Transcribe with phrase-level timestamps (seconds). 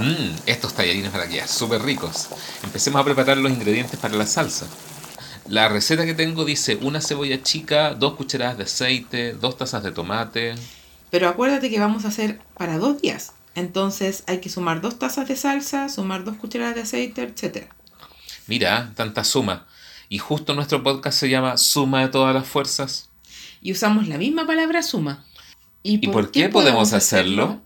[0.00, 2.28] Mmm, estos tallarines van a quedar súper ricos.
[2.62, 4.66] Empecemos a preparar los ingredientes para la salsa.
[5.46, 9.92] La receta que tengo dice una cebolla chica, dos cucharadas de aceite, dos tazas de
[9.92, 10.54] tomate.
[11.10, 13.32] Pero acuérdate que vamos a hacer para dos días.
[13.54, 17.66] Entonces hay que sumar dos tazas de salsa, sumar dos cucharadas de aceite, etc.
[18.46, 19.66] Mira, tanta suma.
[20.08, 23.10] Y justo nuestro podcast se llama Suma de todas las fuerzas.
[23.60, 25.26] Y usamos la misma palabra suma.
[25.82, 27.60] ¿Y por, qué, podemos hacerlo?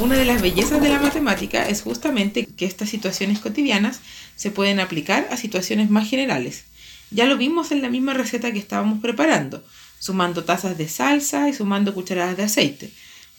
[0.00, 4.00] Una de las bellezas de la matemática es justamente que estas situaciones cotidianas
[4.34, 6.64] se pueden aplicar a situaciones más generales.
[7.10, 9.62] Ya lo vimos en la misma receta que estábamos preparando,
[9.98, 12.90] sumando tazas de salsa y sumando cucharadas de aceite.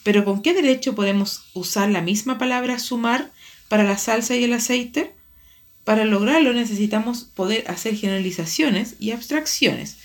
[0.04, 3.32] Pero ¿con qué derecho podemos usar la misma palabra sumar
[3.68, 5.16] para la salsa y el aceite?
[5.84, 9.98] Para lograrlo necesitamos poder hacer generalizaciones y abstracciones.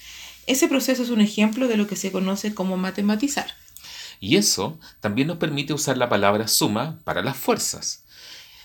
[0.47, 3.53] Ese proceso es un ejemplo de lo que se conoce como matematizar.
[4.21, 8.05] Y eso también nos permite usar la palabra suma para las fuerzas.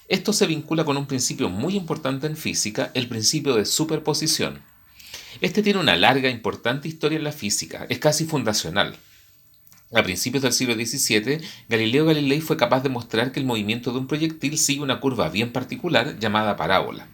[0.07, 4.61] Esto se vincula con un principio muy importante en física, el principio de superposición.
[5.39, 8.97] Este tiene una larga e importante historia en la física, es casi fundacional.
[9.93, 13.99] A principios del siglo XVII, Galileo Galilei fue capaz de mostrar que el movimiento de
[13.99, 17.07] un proyectil sigue una curva bien particular llamada parábola,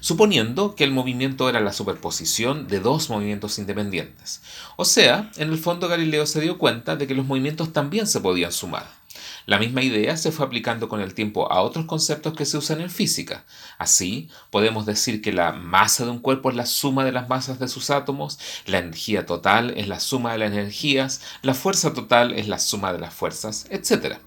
[0.00, 4.42] suponiendo que el movimiento era la superposición de dos movimientos independientes.
[4.76, 8.20] O sea, en el fondo Galileo se dio cuenta de que los movimientos también se
[8.20, 9.02] podían sumar.
[9.46, 12.80] La misma idea se fue aplicando con el tiempo a otros conceptos que se usan
[12.80, 13.44] en física.
[13.78, 17.58] Así, podemos decir que la masa de un cuerpo es la suma de las masas
[17.58, 22.32] de sus átomos, la energía total es la suma de las energías, la fuerza total
[22.34, 24.18] es la suma de las fuerzas, etc.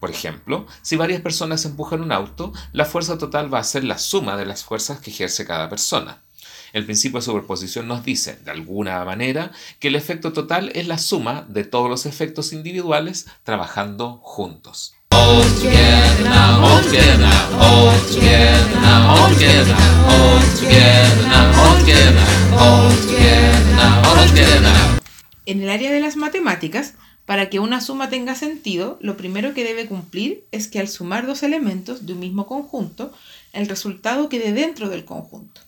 [0.00, 3.98] Por ejemplo, si varias personas empujan un auto, la fuerza total va a ser la
[3.98, 6.22] suma de las fuerzas que ejerce cada persona.
[6.72, 10.98] El principio de superposición nos dice, de alguna manera, que el efecto total es la
[10.98, 14.94] suma de todos los efectos individuales trabajando juntos.
[25.46, 26.94] En el área de las matemáticas,
[27.26, 31.26] para que una suma tenga sentido, lo primero que debe cumplir es que al sumar
[31.26, 33.12] dos elementos de un mismo conjunto,
[33.52, 35.60] el resultado quede dentro del conjunto.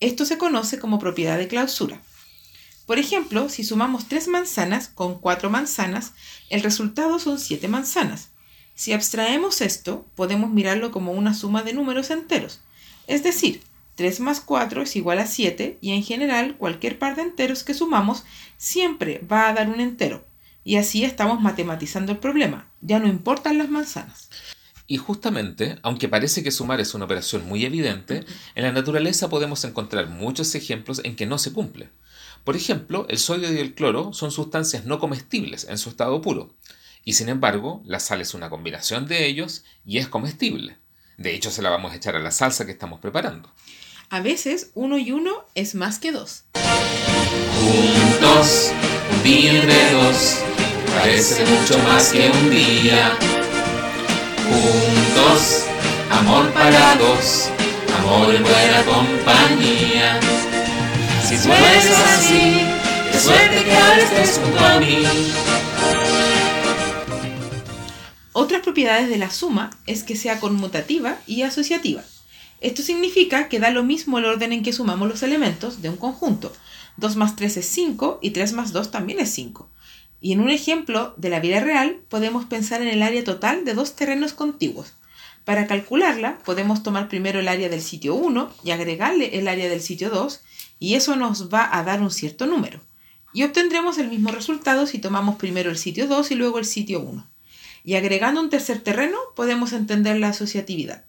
[0.00, 2.00] Esto se conoce como propiedad de clausura.
[2.86, 6.12] Por ejemplo, si sumamos tres manzanas con cuatro manzanas,
[6.48, 8.30] el resultado son siete manzanas.
[8.74, 12.60] Si abstraemos esto, podemos mirarlo como una suma de números enteros.
[13.06, 13.62] Es decir,
[13.96, 17.74] 3 más 4 es igual a 7 y en general cualquier par de enteros que
[17.74, 18.24] sumamos
[18.58, 20.26] siempre va a dar un entero.
[20.66, 22.68] Y así estamos matematizando el problema.
[22.80, 24.28] Ya no importan las manzanas.
[24.88, 28.24] Y justamente, aunque parece que sumar es una operación muy evidente,
[28.56, 31.90] en la naturaleza podemos encontrar muchos ejemplos en que no se cumple.
[32.42, 36.56] Por ejemplo, el sodio y el cloro son sustancias no comestibles en su estado puro,
[37.04, 40.78] y sin embargo, la sal es una combinación de ellos y es comestible.
[41.16, 43.52] De hecho, se la vamos a echar a la salsa que estamos preparando.
[44.10, 46.42] A veces, uno y uno es más que dos.
[47.54, 48.72] Juntos,
[49.24, 50.36] entre dos,
[50.98, 53.16] parece mucho más que un día
[54.46, 55.64] juntos,
[56.10, 57.48] amor para dos,
[57.98, 60.20] amor en buena compañía.
[61.26, 62.60] Si tú eres así,
[63.12, 65.04] qué suerte que ahora estés junto a mí.
[68.32, 72.02] Otras propiedades de la suma es que sea conmutativa y asociativa.
[72.60, 75.96] Esto significa que da lo mismo el orden en que sumamos los elementos de un
[75.96, 76.52] conjunto.
[76.96, 79.68] 2 más 3 es 5 y 3 más 2 también es 5.
[80.20, 83.74] Y en un ejemplo de la vida real podemos pensar en el área total de
[83.74, 84.94] dos terrenos contiguos.
[85.44, 89.80] Para calcularla podemos tomar primero el área del sitio 1 y agregarle el área del
[89.80, 90.40] sitio 2
[90.80, 92.80] y eso nos va a dar un cierto número.
[93.32, 97.00] Y obtendremos el mismo resultado si tomamos primero el sitio 2 y luego el sitio
[97.00, 97.30] 1.
[97.84, 101.04] Y agregando un tercer terreno podemos entender la asociatividad.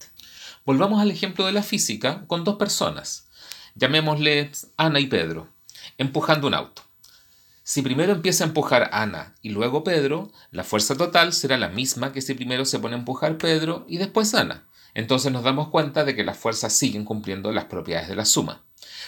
[0.66, 3.28] Volvamos al ejemplo de la física con dos personas.
[3.76, 5.48] Llamémosle Ana y Pedro,
[5.98, 6.87] empujando un auto.
[7.68, 12.14] Si primero empieza a empujar Ana y luego Pedro, la fuerza total será la misma
[12.14, 14.66] que si primero se pone a empujar Pedro y después Ana.
[14.94, 18.64] Entonces nos damos cuenta de que las fuerzas siguen cumpliendo las propiedades de la suma.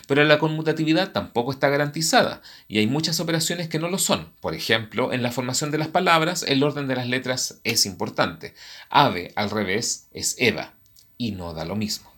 [0.10, 4.34] Pero la conmutatividad tampoco está garantizada y hay muchas operaciones que no lo son.
[4.42, 8.56] Por ejemplo, en la formación de las palabras el orden de las letras es importante.
[8.90, 10.74] Ave al revés es Eva
[11.18, 12.09] y no da lo mismo.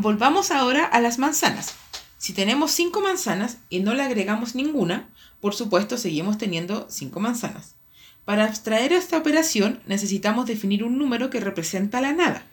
[0.00, 1.74] Volvamos ahora a las manzanas.
[2.18, 5.08] Si tenemos cinco manzanas y no le agregamos ninguna,
[5.40, 7.74] por supuesto seguimos teniendo cinco manzanas.
[8.24, 12.46] Para abstraer esta operación necesitamos definir un número que representa la nada.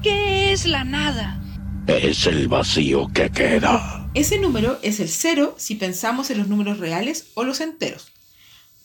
[0.00, 1.42] ¿Qué es la nada?
[1.88, 4.08] Es el vacío que queda.
[4.14, 8.12] Ese número es el cero si pensamos en los números reales o los enteros.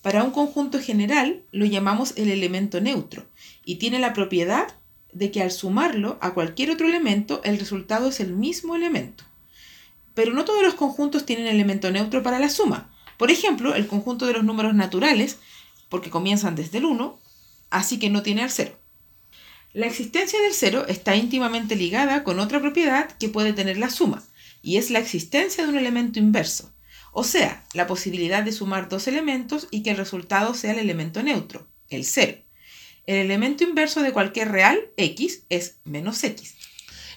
[0.01, 3.27] Para un conjunto general lo llamamos el elemento neutro
[3.63, 4.69] y tiene la propiedad
[5.17, 9.23] de que al sumarlo a cualquier otro elemento el resultado es el mismo elemento.
[10.13, 12.93] Pero no todos los conjuntos tienen elemento neutro para la suma.
[13.17, 15.39] Por ejemplo, el conjunto de los números naturales,
[15.89, 17.19] porque comienzan desde el 1,
[17.69, 18.77] así que no tiene al 0.
[19.73, 24.23] La existencia del cero está íntimamente ligada con otra propiedad que puede tener la suma,
[24.61, 26.73] y es la existencia de un elemento inverso,
[27.11, 31.21] o sea, la posibilidad de sumar dos elementos y que el resultado sea el elemento
[31.21, 32.39] neutro, el cero.
[33.07, 36.56] El elemento inverso de cualquier real, x, es menos x.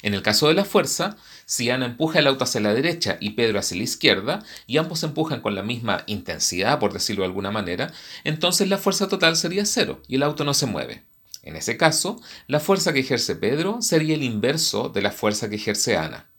[0.02, 1.16] En el caso de la fuerza,
[1.46, 5.02] si Ana empuja el auto hacia la derecha y Pedro hacia la izquierda, y ambos
[5.02, 7.92] empujan con la misma intensidad, por decirlo de alguna manera,
[8.22, 11.02] entonces la fuerza total sería cero y el auto no se mueve.
[11.42, 15.56] En ese caso, la fuerza que ejerce Pedro sería el inverso de la fuerza que
[15.56, 16.29] ejerce Ana.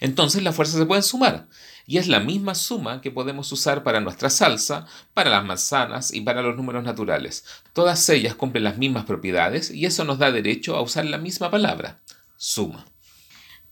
[0.00, 1.48] Entonces las fuerzas se pueden sumar,
[1.86, 6.20] y es la misma suma que podemos usar para nuestra salsa, para las manzanas y
[6.20, 7.44] para los números naturales.
[7.72, 11.50] Todas ellas cumplen las mismas propiedades y eso nos da derecho a usar la misma
[11.50, 12.00] palabra,
[12.36, 12.86] suma.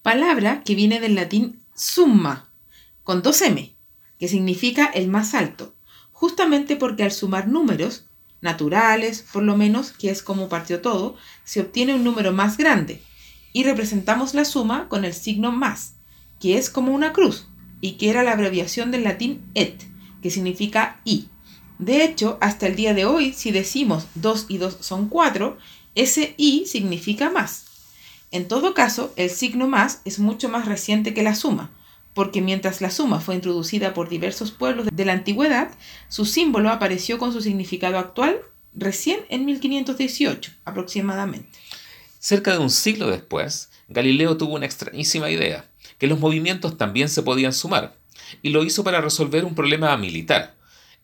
[0.03, 2.51] Palabra que viene del latín summa,
[3.03, 3.77] con dos M,
[4.19, 5.75] que significa el más alto,
[6.13, 8.07] justamente porque al sumar números,
[8.41, 13.03] naturales, por lo menos, que es como partió todo, se obtiene un número más grande
[13.53, 15.94] y representamos la suma con el signo más,
[16.45, 17.47] que es como una cruz
[17.81, 19.83] y que era la abreviación del latín et,
[20.21, 21.29] que significa y.
[21.79, 25.57] De hecho, hasta el día de hoy, si decimos 2 y 2 son 4,
[25.95, 27.65] ese i significa más.
[28.31, 31.71] En todo caso, el signo más es mucho más reciente que la suma,
[32.13, 35.71] porque mientras la suma fue introducida por diversos pueblos de la antigüedad,
[36.11, 38.43] su símbolo apareció con su significado actual
[38.75, 41.59] recién en 1518 aproximadamente.
[42.19, 45.71] Cerca de un siglo después, Galileo tuvo una extrañísima idea,
[46.05, 47.97] que los movimientos también se podían sumar,
[48.43, 50.55] y lo hizo para resolver un problema militar,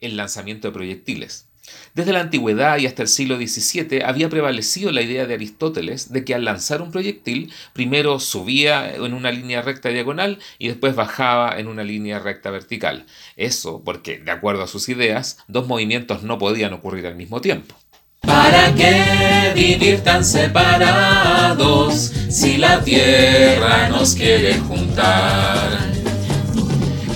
[0.03, 1.49] el lanzamiento de proyectiles.
[1.95, 6.23] Desde la antigüedad y hasta el siglo XVII había prevalecido la idea de Aristóteles de
[6.23, 11.59] que al lanzar un proyectil primero subía en una línea recta diagonal y después bajaba
[11.59, 13.07] en una línea recta vertical.
[13.37, 17.75] Eso porque, de acuerdo a sus ideas, dos movimientos no podían ocurrir al mismo tiempo.
[18.21, 25.91] ¿Para qué vivir tan separados si la tierra nos quiere juntar?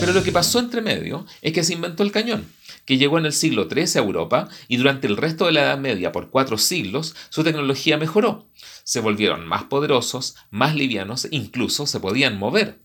[0.01, 2.47] Pero lo que pasó entre medio es que se inventó el cañón
[2.85, 5.79] que llegó en el siglo XIII a Europa y durante el resto de la Edad
[5.79, 8.49] Media por cuatro siglos su tecnología mejoró.
[8.85, 12.84] Se volvieron más poderosos, más livianos, incluso se podían mover.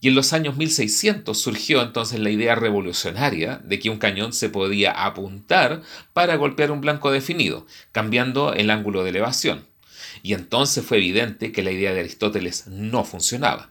[0.00, 4.48] Y en los años 1600 surgió entonces la idea revolucionaria de que un cañón se
[4.48, 5.82] podía apuntar
[6.12, 9.66] para golpear un blanco definido, cambiando el ángulo de elevación.
[10.22, 13.69] Y entonces fue evidente que la idea de Aristóteles no funcionaba.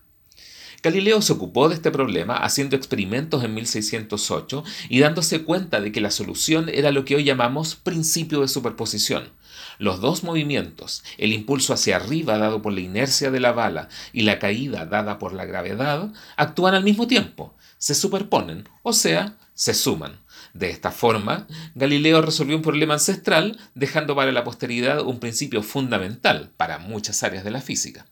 [0.81, 5.99] Galileo se ocupó de este problema haciendo experimentos en 1608 y dándose cuenta de que
[5.99, 9.33] la solución era lo que hoy llamamos principio de superposición.
[9.77, 14.21] Los dos movimientos, el impulso hacia arriba dado por la inercia de la bala y
[14.21, 19.73] la caída dada por la gravedad, actúan al mismo tiempo, se superponen, o sea, se
[19.73, 20.19] suman.
[20.53, 26.51] De esta forma, Galileo resolvió un problema ancestral, dejando para la posteridad un principio fundamental
[26.57, 28.05] para muchas áreas de la física.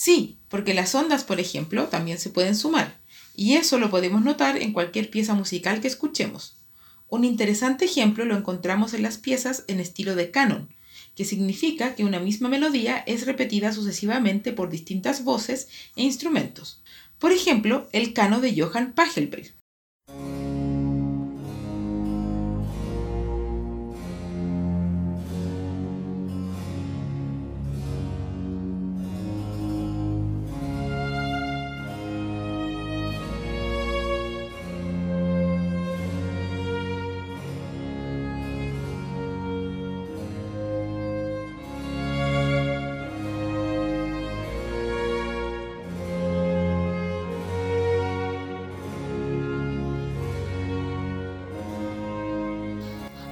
[0.00, 3.00] Sí, porque las ondas, por ejemplo, también se pueden sumar,
[3.34, 6.56] y eso lo podemos notar en cualquier pieza musical que escuchemos.
[7.08, 10.68] Un interesante ejemplo lo encontramos en las piezas en estilo de canon,
[11.16, 16.80] que significa que una misma melodía es repetida sucesivamente por distintas voces e instrumentos.
[17.18, 19.50] Por ejemplo, el cano de Johann Pachelbel.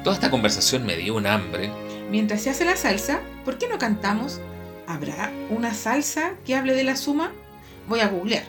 [0.06, 1.68] Toda esta conversación me dio un hambre.
[2.12, 4.40] Mientras se hace la salsa, ¿por qué no cantamos?
[4.86, 7.32] ¿Habrá una salsa que hable de la suma?
[7.88, 8.44] Voy a googlear.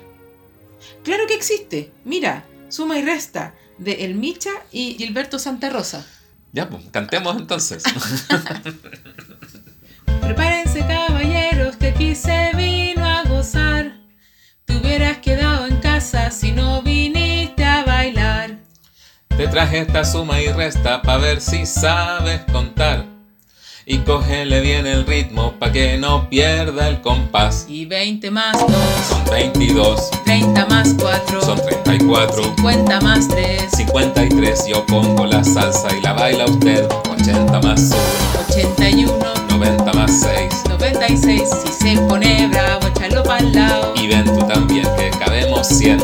[1.03, 1.91] Claro que existe.
[2.05, 6.05] Mira, suma y resta de El Micha y Gilberto Santa Rosa.
[6.51, 7.81] Ya, pues, cantemos entonces.
[10.21, 13.97] Prepárense caballeros que aquí se vino a gozar.
[14.65, 16.66] Te hubieras quedado en casa si no.
[19.38, 23.06] Te traje esta suma y resta pa' ver si sabes contar.
[23.86, 27.67] Y cógele bien el ritmo pa' que no pierda el compás.
[27.70, 28.70] Y 20 más 2
[29.08, 30.10] son 22.
[30.25, 32.44] 30 más 4 son 34.
[32.56, 34.67] 50 más 3 53.
[34.70, 36.89] Yo pongo la salsa y la baila usted.
[37.08, 39.34] 80 más 1 81.
[39.50, 41.41] 90 más 6 96.
[41.63, 43.94] Si se pone bravo, échalo pa'l lado.
[43.98, 46.00] Y ven tú también que cabemos 100.